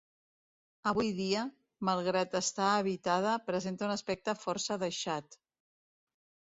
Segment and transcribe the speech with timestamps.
[0.91, 1.43] Avui dia,
[1.91, 5.41] malgrat estar habitada, presenta un aspecte força deixat.